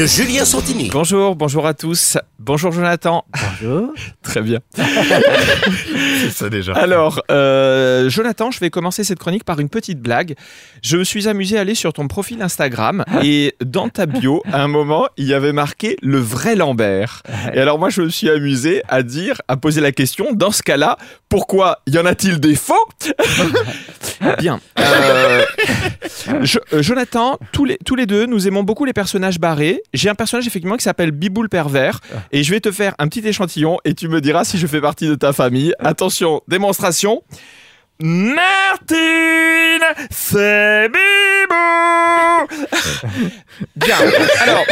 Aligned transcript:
de 0.00 0.06
Julien 0.06 0.46
Santini. 0.46 0.88
Bonjour, 0.90 1.36
bonjour 1.36 1.66
à 1.66 1.74
tous. 1.74 2.16
Bonjour 2.38 2.72
Jonathan. 2.72 3.26
Bonjour. 3.60 3.92
Très 4.22 4.40
bien. 4.40 4.60
C'est 4.74 6.30
ça 6.30 6.48
déjà. 6.48 6.72
Alors, 6.72 7.20
euh, 7.30 8.08
Jonathan, 8.08 8.50
je 8.50 8.60
vais 8.60 8.70
commencer 8.70 9.04
cette 9.04 9.18
chronique 9.18 9.44
par 9.44 9.60
une 9.60 9.68
petite 9.68 10.00
blague. 10.00 10.36
Je 10.82 10.96
me 10.96 11.04
suis 11.04 11.28
amusé 11.28 11.58
à 11.58 11.60
aller 11.60 11.74
sur 11.74 11.92
ton 11.92 12.08
profil 12.08 12.40
Instagram 12.40 13.04
et 13.22 13.54
dans 13.62 13.90
ta 13.90 14.06
bio, 14.06 14.42
à 14.50 14.62
un 14.62 14.68
moment, 14.68 15.06
il 15.18 15.26
y 15.26 15.34
avait 15.34 15.52
marqué 15.52 15.98
le 16.00 16.18
vrai 16.18 16.56
Lambert. 16.56 17.22
Et 17.52 17.58
alors 17.58 17.78
moi, 17.78 17.90
je 17.90 18.00
me 18.00 18.08
suis 18.08 18.30
amusé 18.30 18.82
à 18.88 19.02
dire, 19.02 19.42
à 19.48 19.58
poser 19.58 19.82
la 19.82 19.92
question, 19.92 20.32
dans 20.32 20.50
ce 20.50 20.62
cas-là, 20.62 20.96
pourquoi 21.28 21.80
y 21.86 21.98
en 21.98 22.06
a-t-il 22.06 22.40
des 22.40 22.54
faux? 22.54 22.88
Bien. 24.38 24.60
Euh, 24.78 25.44
je- 26.42 26.58
euh, 26.72 26.82
Jonathan, 26.82 27.38
tous 27.52 27.64
les, 27.64 27.78
tous 27.84 27.96
les 27.96 28.06
deux, 28.06 28.26
nous 28.26 28.48
aimons 28.48 28.62
beaucoup 28.62 28.84
les 28.86 28.92
personnages 28.92 29.38
barrés. 29.38 29.82
J'ai 29.92 30.08
un 30.08 30.14
personnage 30.14 30.46
effectivement 30.46 30.76
qui 30.76 30.84
s'appelle 30.84 31.10
Biboule 31.10 31.48
Pervers 31.48 32.00
et 32.32 32.42
je 32.42 32.50
vais 32.50 32.60
te 32.60 32.70
faire 32.70 32.94
un 32.98 33.08
petit 33.08 33.26
échantillon 33.26 33.78
et 33.84 33.94
tu 33.94 34.08
me 34.08 34.20
diras 34.20 34.44
si 34.44 34.58
je 34.58 34.66
fais 34.66 34.80
partie 34.80 35.06
de 35.06 35.14
ta 35.14 35.32
famille. 35.32 35.74
Attention, 35.80 36.42
démonstration. 36.48 37.22
Martine, 38.02 38.98
c'est 40.10 40.88
Bibou 40.88 41.56
Bien, 43.76 43.96
alors, 44.40 44.64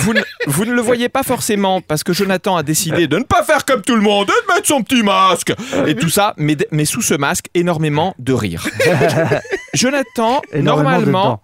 vous 0.00 0.12
ne, 0.12 0.20
vous 0.46 0.64
ne 0.64 0.72
le 0.72 0.82
voyez 0.82 1.08
pas 1.08 1.22
forcément 1.22 1.80
parce 1.80 2.02
que 2.02 2.12
Jonathan 2.12 2.56
a 2.56 2.64
décidé 2.64 3.06
de 3.06 3.18
ne 3.18 3.22
pas 3.22 3.44
faire 3.44 3.64
comme 3.64 3.82
tout 3.82 3.94
le 3.94 4.00
monde 4.02 4.28
et 4.28 4.48
de 4.48 4.54
mettre 4.54 4.66
son 4.66 4.82
petit 4.82 5.04
masque 5.04 5.52
et 5.86 5.94
tout 5.94 6.08
ça, 6.08 6.34
mais, 6.36 6.56
mais 6.72 6.84
sous 6.84 7.02
ce 7.02 7.14
masque, 7.14 7.46
énormément 7.54 8.16
de 8.18 8.32
rire. 8.32 8.66
Jonathan, 9.74 10.40
normalement, 10.54 11.40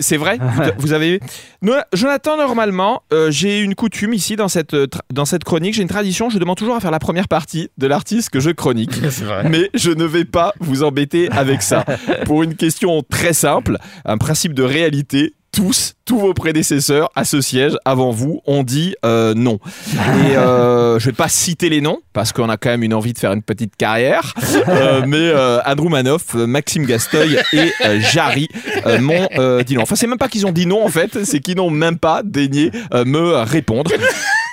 c'est 0.00 0.16
vrai? 0.16 0.38
Vous- 0.78 0.92
avez 0.92 1.20
No- 1.62 1.72
Jonathan, 1.92 2.36
normalement, 2.36 3.02
euh, 3.12 3.30
j'ai 3.30 3.60
une 3.60 3.74
coutume 3.74 4.12
ici 4.14 4.36
dans 4.36 4.48
cette, 4.48 4.74
euh, 4.74 4.86
dans 5.12 5.24
cette 5.24 5.44
chronique, 5.44 5.74
j'ai 5.74 5.82
une 5.82 5.88
tradition, 5.88 6.30
je 6.30 6.38
demande 6.38 6.56
toujours 6.56 6.76
à 6.76 6.80
faire 6.80 6.90
la 6.90 6.98
première 6.98 7.28
partie 7.28 7.68
de 7.78 7.86
l'artiste 7.86 8.30
que 8.30 8.40
je 8.40 8.50
chronique. 8.50 8.92
Vrai. 9.02 9.48
Mais 9.48 9.70
je 9.74 9.90
ne 9.90 10.04
vais 10.04 10.24
pas 10.24 10.52
vous 10.60 10.82
embêter 10.82 11.30
avec 11.30 11.62
ça. 11.62 11.84
Pour 12.24 12.42
une 12.42 12.54
question 12.56 13.02
très 13.08 13.32
simple, 13.32 13.76
un 14.04 14.18
principe 14.18 14.54
de 14.54 14.62
réalité. 14.62 15.34
Tous, 15.52 15.94
tous 16.04 16.16
vos 16.16 16.32
prédécesseurs 16.32 17.10
à 17.16 17.24
ce 17.24 17.40
siège 17.40 17.76
avant 17.84 18.12
vous 18.12 18.40
ont 18.46 18.62
dit 18.62 18.94
euh, 19.04 19.34
non. 19.34 19.58
Et 19.92 20.36
euh, 20.36 21.00
je 21.00 21.06
vais 21.06 21.12
pas 21.12 21.28
citer 21.28 21.68
les 21.68 21.80
noms 21.80 21.98
parce 22.12 22.32
qu'on 22.32 22.48
a 22.48 22.56
quand 22.56 22.70
même 22.70 22.84
une 22.84 22.94
envie 22.94 23.12
de 23.12 23.18
faire 23.18 23.32
une 23.32 23.42
petite 23.42 23.74
carrière. 23.76 24.32
Euh, 24.68 25.02
mais 25.06 25.16
euh, 25.18 25.60
Andrew 25.66 25.88
Manoff, 25.88 26.34
Maxime 26.34 26.86
Gasteuil 26.86 27.40
et 27.52 27.72
euh, 27.84 27.98
Jarry 28.00 28.48
euh, 28.86 29.00
m'ont 29.00 29.26
dit 29.64 29.74
non. 29.74 29.82
Enfin, 29.82 29.96
c'est 29.96 30.06
même 30.06 30.18
pas 30.18 30.28
qu'ils 30.28 30.46
ont 30.46 30.52
dit 30.52 30.66
non 30.66 30.84
en 30.84 30.88
fait, 30.88 31.24
c'est 31.24 31.40
qu'ils 31.40 31.56
n'ont 31.56 31.70
même 31.70 31.98
pas 31.98 32.22
daigné 32.24 32.70
me 32.92 33.42
répondre. 33.42 33.90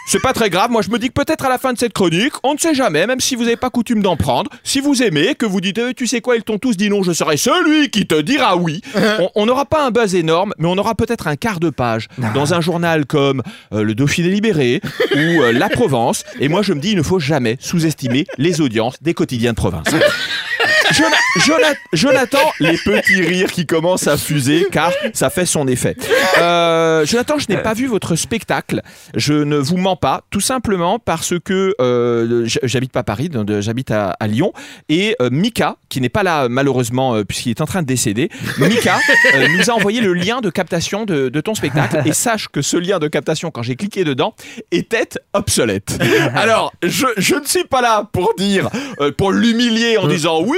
C'est 0.09 0.21
pas 0.21 0.31
très 0.31 0.49
grave. 0.49 0.71
Moi, 0.71 0.81
je 0.81 0.89
me 0.89 0.97
dis 0.99 1.09
que 1.09 1.13
peut-être 1.13 1.43
à 1.45 1.49
la 1.49 1.57
fin 1.57 1.73
de 1.73 1.77
cette 1.77 1.91
chronique, 1.91 2.31
on 2.43 2.53
ne 2.53 2.57
sait 2.57 2.73
jamais, 2.73 3.05
même 3.07 3.19
si 3.19 3.35
vous 3.35 3.43
n'avez 3.43 3.57
pas 3.57 3.69
coutume 3.69 4.01
d'en 4.01 4.15
prendre, 4.15 4.49
si 4.63 4.79
vous 4.79 5.03
aimez, 5.03 5.35
que 5.35 5.45
vous 5.45 5.59
dites, 5.59 5.77
Eh, 5.79 5.93
tu 5.93 6.07
sais 6.07 6.21
quoi, 6.21 6.37
ils 6.37 6.43
t'ont 6.43 6.57
tous 6.57 6.77
dit 6.77 6.89
non, 6.89 7.03
je 7.03 7.11
serai 7.11 7.35
celui 7.35 7.89
qui 7.89 8.07
te 8.07 8.15
dira 8.21 8.55
oui. 8.55 8.81
On- 9.19 9.29
on 9.35 9.45
n'aura 9.45 9.65
pas 9.65 9.85
un 9.85 9.91
buzz 9.91 10.15
énorme, 10.15 10.53
mais 10.57 10.67
on 10.67 10.77
aura 10.77 10.95
peut-être 10.95 11.27
un 11.27 11.35
quart 11.35 11.59
de 11.59 11.69
page 11.69 12.07
dans 12.33 12.53
un 12.53 12.61
journal 12.61 13.05
comme 13.05 13.43
euh, 13.73 13.83
Le 13.83 13.95
Dauphiné 13.95 14.29
Libéré 14.29 14.81
ou 15.13 15.17
euh, 15.17 15.51
La 15.51 15.67
Provence. 15.69 16.23
Et 16.39 16.47
moi, 16.47 16.61
je 16.61 16.71
me 16.73 16.79
dis, 16.79 16.91
il 16.91 16.97
ne 16.97 17.03
faut 17.03 17.19
jamais 17.19 17.57
sous-estimer 17.59 18.25
les 18.37 18.61
audiences 18.61 18.95
des 19.01 19.13
quotidiens 19.13 19.51
de 19.51 19.57
province. 19.57 19.87
Jona- 20.93 21.15
Jona- 21.45 21.75
Jonathan, 21.93 22.39
les 22.59 22.77
petits 22.77 23.21
rires 23.21 23.51
qui 23.51 23.65
commencent 23.65 24.07
à 24.07 24.17
fuser 24.17 24.67
car 24.71 24.91
ça 25.13 25.29
fait 25.29 25.45
son 25.45 25.67
effet. 25.67 25.95
Euh, 26.39 27.05
Jonathan, 27.05 27.37
je 27.37 27.45
n'ai 27.49 27.57
pas 27.57 27.73
vu 27.73 27.87
votre 27.87 28.15
spectacle. 28.15 28.81
Je 29.15 29.33
ne 29.33 29.57
vous 29.57 29.77
mens 29.77 29.95
pas, 29.95 30.23
tout 30.29 30.39
simplement 30.39 30.99
parce 30.99 31.33
que 31.43 31.75
euh, 31.81 32.47
j'habite 32.63 32.91
pas 32.91 33.03
Paris, 33.03 33.29
euh, 33.35 33.61
j'habite 33.61 33.91
à, 33.91 34.11
à 34.19 34.27
Lyon. 34.27 34.53
Et 34.89 35.15
euh, 35.21 35.29
Mika, 35.31 35.77
qui 35.89 36.01
n'est 36.01 36.09
pas 36.09 36.23
là 36.23 36.47
malheureusement 36.49 37.15
euh, 37.15 37.23
puisqu'il 37.23 37.49
est 37.51 37.61
en 37.61 37.65
train 37.65 37.81
de 37.81 37.87
décéder, 37.87 38.29
Mika 38.59 38.97
nous 39.57 39.69
a 39.69 39.73
envoyé 39.73 40.01
le 40.01 40.13
lien 40.13 40.41
de 40.41 40.49
captation 40.49 41.05
de, 41.05 41.29
de 41.29 41.41
ton 41.41 41.55
spectacle. 41.55 42.01
Et 42.05 42.13
sache 42.13 42.47
que 42.47 42.61
ce 42.61 42.77
lien 42.77 42.99
de 42.99 43.07
captation, 43.07 43.51
quand 43.51 43.63
j'ai 43.63 43.75
cliqué 43.75 44.03
dedans, 44.03 44.33
était 44.71 45.09
obsolète. 45.33 45.97
Alors, 46.35 46.73
je, 46.83 47.05
je 47.17 47.35
ne 47.35 47.45
suis 47.45 47.63
pas 47.65 47.81
là 47.81 48.07
pour 48.11 48.33
dire, 48.37 48.69
pour 49.17 49.31
l'humilier 49.31 49.97
en 49.97 50.07
disant 50.07 50.41
oui, 50.41 50.57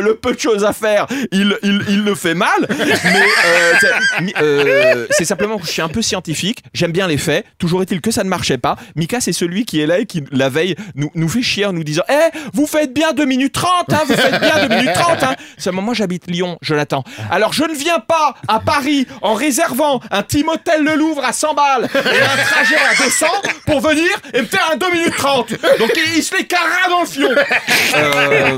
le 0.00 0.14
peu 0.14 0.32
de 0.34 0.40
choses 0.40 0.64
à 0.64 0.72
faire, 0.72 1.06
il, 1.30 1.56
il, 1.62 2.04
le 2.04 2.14
fait 2.14 2.34
mal. 2.34 2.66
Mais 2.68 3.26
euh, 3.46 3.74
euh, 4.40 5.06
c'est 5.10 5.24
simplement 5.24 5.58
que 5.58 5.66
je 5.66 5.70
suis 5.70 5.82
un 5.82 5.88
peu 5.88 6.02
scientifique, 6.02 6.62
j'aime 6.74 6.92
bien 6.92 7.06
les 7.06 7.18
faits. 7.18 7.44
Toujours 7.58 7.82
est-il 7.82 8.00
que 8.00 8.10
ça 8.10 8.24
ne 8.24 8.28
marchait 8.28 8.58
pas. 8.58 8.76
Mika, 8.96 9.20
c'est 9.20 9.32
celui 9.32 9.64
qui 9.64 9.80
est 9.80 9.86
là 9.86 9.98
et 9.98 10.06
qui, 10.06 10.24
la 10.30 10.48
veille, 10.48 10.76
nous, 10.94 11.10
nous 11.14 11.28
fait 11.28 11.42
chier 11.42 11.66
en 11.66 11.72
nous 11.72 11.84
disant 11.84 12.02
Eh, 12.08 12.38
vous 12.52 12.66
faites 12.66 12.92
bien 12.92 13.12
2 13.12 13.24
minutes 13.24 13.54
30, 13.54 13.92
hein, 13.92 14.02
vous 14.06 14.14
faites 14.14 14.40
bien 14.40 14.66
2 14.68 14.74
minutes 14.76 14.94
30. 14.94 15.22
Hein. 15.22 15.34
Seulement, 15.58 15.82
moi, 15.82 15.94
j'habite 15.94 16.26
Lyon, 16.28 16.58
je 16.62 16.74
l'attends. 16.74 17.04
Alors, 17.30 17.52
je 17.52 17.64
ne 17.64 17.74
viens 17.74 17.98
pas 17.98 18.34
à 18.48 18.60
Paris 18.60 19.06
en 19.20 19.34
réservant 19.34 20.00
un 20.10 20.22
petit 20.22 20.44
motel 20.44 20.84
Le 20.84 20.94
Louvre 20.94 21.24
à 21.24 21.32
100 21.32 21.54
balles 21.54 21.88
et 21.94 21.98
un 21.98 22.44
trajet 22.44 22.76
à 22.76 23.02
200 23.02 23.26
pour 23.66 23.80
venir 23.80 24.10
et 24.32 24.40
me 24.40 24.46
faire 24.46 24.70
un 24.72 24.76
2 24.76 24.90
minutes 24.92 25.16
30. 25.16 25.50
Donc, 25.78 25.90
il, 26.16 26.22
se 26.22 26.36
les 26.36 26.46
carra 26.46 26.88
dans 26.88 27.04
fion. 27.04 27.28
Euh, 27.94 28.56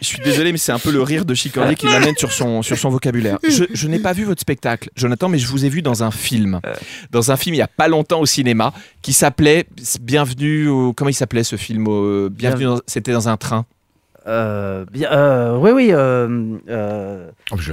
je 0.00 0.06
suis 0.06 0.18
désolé, 0.22 0.52
mais 0.52 0.58
c'est 0.58 0.72
un 0.72 0.78
peu 0.78 0.90
le 0.90 1.02
rire 1.02 1.24
de 1.24 1.34
Chicordier 1.34 1.74
qui 1.76 1.86
m'amène 1.86 2.16
sur 2.16 2.32
son, 2.32 2.62
sur 2.62 2.76
son 2.78 2.88
vocabulaire. 2.90 3.38
Je, 3.48 3.64
je 3.72 3.88
n'ai 3.88 3.98
pas 3.98 4.12
vu 4.12 4.24
votre 4.24 4.40
spectacle, 4.40 4.90
Jonathan, 4.96 5.28
mais 5.28 5.38
je 5.38 5.46
vous 5.48 5.64
ai 5.64 5.68
vu 5.68 5.82
dans 5.82 6.02
un 6.02 6.10
film. 6.10 6.60
Dans 7.10 7.30
un 7.30 7.36
film 7.36 7.54
il 7.54 7.58
y 7.58 7.62
a 7.62 7.68
pas 7.68 7.88
longtemps 7.88 8.20
au 8.20 8.26
cinéma 8.26 8.72
qui 9.02 9.12
s'appelait 9.12 9.66
Bienvenue 10.00 10.68
au. 10.68 10.92
Comment 10.92 11.10
il 11.10 11.14
s'appelait 11.14 11.44
ce 11.44 11.56
film 11.56 11.86
au- 11.88 12.28
Bienvenue 12.30 12.64
dans- 12.66 12.80
C'était 12.86 13.12
dans 13.12 13.28
un 13.28 13.36
train. 13.36 13.64
Euh, 14.28 14.84
bien, 14.90 15.08
euh, 15.12 15.56
oui, 15.56 15.70
oui. 15.70 15.88
Euh, 15.92 16.56
euh, 16.68 17.30
Oh, 17.52 17.56
je- 17.58 17.72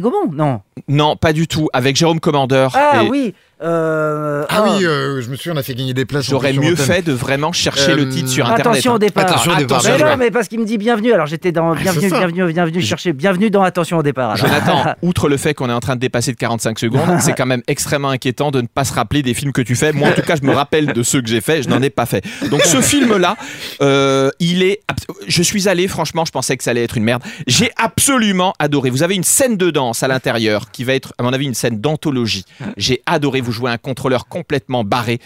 Gaumont 0.00 0.32
Non. 0.32 0.60
Non, 0.88 1.16
pas 1.16 1.32
du 1.32 1.46
tout. 1.46 1.68
Avec 1.72 1.94
Jérôme 1.94 2.18
Commandeur. 2.18 2.72
Ah 2.74 3.04
Et 3.04 3.08
oui. 3.08 3.34
Euh, 3.62 4.44
Ah 4.50 4.64
oui, 4.64 4.84
euh, 4.84 5.22
je 5.22 5.30
me 5.30 5.36
souviens, 5.36 5.54
on 5.54 5.56
a 5.56 5.62
fait 5.62 5.74
gagner 5.74 5.94
des 5.94 6.04
places. 6.04 6.26
J'aurais 6.26 6.52
mieux 6.52 6.76
fait 6.76 7.02
de 7.02 7.12
vraiment 7.12 7.52
chercher 7.52 7.94
le 7.94 8.08
titre 8.08 8.28
sur 8.28 8.44
internet. 8.44 8.66
Attention 8.66 8.92
au 8.92 8.94
hein. 8.96 8.98
départ. 8.98 9.24
Attention 9.24 9.52
au 9.52 9.56
départ, 9.56 9.82
Mais 9.84 9.98
non, 9.98 10.16
mais 10.18 10.30
parce 10.30 10.48
qu'il 10.48 10.60
me 10.60 10.66
dit 10.66 10.76
bienvenue. 10.76 11.12
Alors 11.12 11.26
j'étais 11.26 11.52
dans 11.52 11.74
c'est 11.74 11.82
bienvenue, 11.82 12.08
bienvenue, 12.10 12.52
bienvenue, 12.52 12.82
chercher 12.82 13.12
bienvenue 13.14 13.50
dans 13.50 13.62
Attention 13.62 13.98
au 13.98 14.02
départ. 14.02 14.32
alors. 14.32 14.36
Jonathan, 14.36 14.94
outre 15.02 15.28
le 15.28 15.38
fait 15.38 15.54
qu'on 15.54 15.70
est 15.70 15.72
en 15.72 15.80
train 15.80 15.96
de 15.96 16.00
dépasser 16.00 16.32
de 16.32 16.36
45 16.36 16.78
secondes, 16.78 17.08
c'est 17.20 17.32
quand 17.32 17.46
même 17.46 17.62
extrêmement 17.66 18.10
inquiétant 18.10 18.50
de 18.50 18.60
ne 18.60 18.66
pas 18.66 18.84
se 18.84 18.92
rappeler 18.92 19.22
des 19.22 19.32
films 19.32 19.52
que 19.52 19.62
tu 19.62 19.74
fais. 19.74 19.92
Moi, 19.92 20.08
en 20.08 20.12
tout 20.12 20.22
cas, 20.22 20.36
je 20.36 20.46
me 20.46 20.52
rappelle 20.52 20.92
de 20.92 21.02
ceux 21.02 21.22
que 21.22 21.28
j'ai 21.28 21.40
faits, 21.40 21.64
je 21.64 21.68
n'en 21.70 21.80
ai 21.80 21.90
pas 21.90 22.06
fait. 22.06 22.24
Donc, 22.50 22.60
ce 22.62 22.80
film-là, 22.82 23.36
euh, 23.80 24.30
il 24.38 24.62
est. 24.62 24.82
Je 25.28 25.42
suis 25.42 25.68
allé, 25.68 25.88
franchement, 25.88 26.26
je 26.26 26.32
pensais 26.32 26.56
que 26.58 26.64
ça 26.64 26.72
allait 26.72 26.84
être 26.84 26.98
une 26.98 27.04
merde. 27.04 27.22
J'ai 27.46 27.70
absolument 27.76 28.52
adoré. 28.58 28.90
Vous 28.90 29.02
avez 29.02 29.14
une 29.14 29.24
scène 29.24 29.56
de 29.56 29.70
danse 29.70 30.02
à 30.02 30.08
l'intérieur 30.08 30.70
qui 30.70 30.84
va 30.84 30.92
être, 30.92 31.14
à 31.16 31.22
mon 31.22 31.32
avis, 31.32 31.46
une 31.46 31.54
scène 31.54 31.80
d'anthologie. 31.80 32.44
J'ai 32.76 33.02
adoré. 33.06 33.40
Vous 33.46 33.52
jouez 33.52 33.70
un 33.70 33.78
contrôleur 33.78 34.26
complètement 34.28 34.84
barré. 34.84 35.20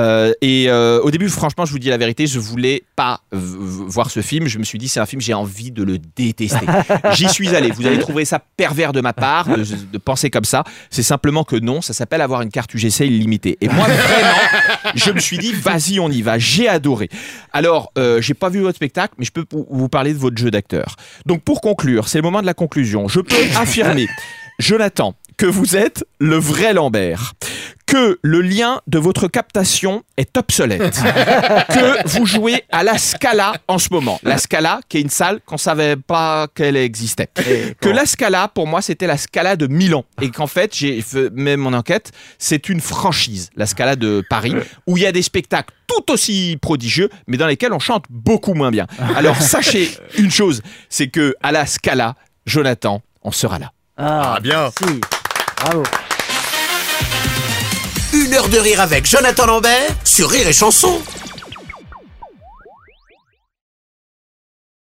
Euh, 0.00 0.32
et 0.40 0.66
euh, 0.68 1.00
au 1.02 1.10
début, 1.10 1.28
franchement, 1.28 1.64
je 1.66 1.72
vous 1.72 1.78
dis 1.78 1.88
la 1.90 1.96
vérité, 1.98 2.26
je 2.26 2.38
voulais 2.38 2.82
pas 2.96 3.20
voir 3.32 4.10
ce 4.10 4.20
film. 4.22 4.46
Je 4.46 4.58
me 4.58 4.64
suis 4.64 4.78
dit, 4.78 4.88
c'est 4.88 5.00
un 5.00 5.06
film, 5.06 5.20
j'ai 5.20 5.34
envie 5.34 5.70
de 5.70 5.82
le 5.82 5.98
détester. 5.98 6.66
J'y 7.12 7.28
suis 7.28 7.54
allé. 7.54 7.70
Vous 7.70 7.86
allez 7.86 7.98
trouver 7.98 8.24
ça 8.24 8.40
pervers 8.56 8.92
de 8.92 9.00
ma 9.00 9.12
part 9.12 9.48
de, 9.48 9.64
de 9.92 9.98
penser 9.98 10.30
comme 10.30 10.44
ça. 10.44 10.64
C'est 10.90 11.02
simplement 11.02 11.44
que 11.44 11.56
non, 11.56 11.80
ça 11.82 11.92
s'appelle 11.92 12.20
avoir 12.20 12.42
une 12.42 12.50
carte 12.50 12.72
UGC 12.74 13.00
illimitée. 13.06 13.58
Et 13.60 13.68
moi, 13.68 13.86
vraiment, 13.86 14.92
je 14.94 15.10
me 15.10 15.18
suis 15.20 15.38
dit, 15.38 15.52
vas-y, 15.52 15.98
on 16.00 16.08
y 16.10 16.22
va. 16.22 16.38
J'ai 16.38 16.68
adoré. 16.68 17.08
Alors, 17.52 17.92
euh, 17.98 18.20
j'ai 18.20 18.34
pas 18.34 18.48
vu 18.48 18.60
votre 18.60 18.76
spectacle, 18.76 19.14
mais 19.18 19.24
je 19.24 19.32
peux 19.32 19.44
vous- 19.50 19.66
vous 19.70 19.88
parler 19.88 20.12
de 20.12 20.18
votre 20.18 20.36
jeu 20.38 20.50
d'acteur. 20.50 20.96
Donc, 21.26 21.42
pour 21.42 21.60
conclure, 21.60 22.08
c'est 22.08 22.18
le 22.18 22.22
moment 22.22 22.40
de 22.40 22.46
la 22.46 22.54
conclusion. 22.54 23.08
Je 23.08 23.20
peux 23.20 23.34
affirmer, 23.56 24.06
Jonathan, 24.58 25.14
que 25.36 25.46
vous 25.46 25.76
êtes 25.76 26.04
le 26.20 26.36
vrai 26.36 26.72
Lambert. 26.74 27.34
Que 27.94 28.18
le 28.22 28.40
lien 28.40 28.80
de 28.88 28.98
votre 28.98 29.28
captation 29.28 30.02
est 30.16 30.36
obsolète. 30.36 31.00
que 31.68 32.08
vous 32.08 32.26
jouez 32.26 32.64
à 32.72 32.82
la 32.82 32.98
Scala 32.98 33.52
en 33.68 33.78
ce 33.78 33.86
moment. 33.92 34.18
La 34.24 34.36
Scala, 34.38 34.80
qui 34.88 34.98
est 34.98 35.00
une 35.00 35.10
salle 35.10 35.40
qu'on 35.46 35.58
savait 35.58 35.94
pas 35.94 36.48
qu'elle 36.52 36.76
existait. 36.76 37.28
Que 37.80 37.88
la 37.88 38.04
Scala, 38.04 38.48
pour 38.48 38.66
moi, 38.66 38.82
c'était 38.82 39.06
la 39.06 39.16
Scala 39.16 39.54
de 39.54 39.68
Milan. 39.68 40.04
Et 40.20 40.30
qu'en 40.32 40.48
fait, 40.48 40.74
j'ai 40.74 41.02
fait 41.02 41.30
même 41.30 41.60
mon 41.60 41.72
enquête, 41.72 42.10
c'est 42.36 42.68
une 42.68 42.80
franchise, 42.80 43.50
la 43.54 43.66
Scala 43.66 43.94
de 43.94 44.24
Paris, 44.28 44.56
où 44.88 44.96
il 44.96 45.04
y 45.04 45.06
a 45.06 45.12
des 45.12 45.22
spectacles 45.22 45.72
tout 45.86 46.12
aussi 46.12 46.58
prodigieux, 46.60 47.10
mais 47.28 47.36
dans 47.36 47.46
lesquels 47.46 47.72
on 47.72 47.78
chante 47.78 48.06
beaucoup 48.10 48.54
moins 48.54 48.72
bien. 48.72 48.88
Alors, 49.14 49.40
sachez 49.40 49.88
une 50.18 50.32
chose, 50.32 50.62
c'est 50.88 51.06
que 51.06 51.36
à 51.44 51.52
la 51.52 51.64
Scala, 51.64 52.16
Jonathan, 52.44 53.02
on 53.22 53.30
sera 53.30 53.60
là. 53.60 53.70
Ah, 53.96 54.34
Ah, 54.34 54.40
bien. 54.40 54.72
Si. 54.82 55.00
Bravo. 55.60 55.84
Une 58.14 58.32
heure 58.32 58.48
de 58.48 58.58
rire 58.58 58.80
avec 58.80 59.06
Jonathan 59.06 59.44
Lambert 59.46 59.90
sur 60.04 60.30
Rire 60.30 60.46
et 60.46 60.52
Chanson. 60.52 61.02